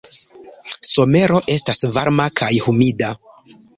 Somero 0.93 1.41
estas 1.57 1.85
varma 1.99 2.27
kaj 2.41 2.51
humida. 2.65 3.13